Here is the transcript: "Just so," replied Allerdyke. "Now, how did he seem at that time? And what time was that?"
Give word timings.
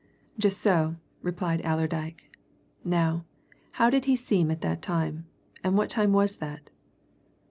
"Just 0.39 0.59
so," 0.61 0.95
replied 1.21 1.61
Allerdyke. 1.63 2.35
"Now, 2.83 3.23
how 3.73 3.91
did 3.91 4.05
he 4.05 4.15
seem 4.15 4.49
at 4.49 4.61
that 4.61 4.81
time? 4.81 5.27
And 5.63 5.77
what 5.77 5.91
time 5.91 6.11
was 6.11 6.37
that?" 6.37 6.71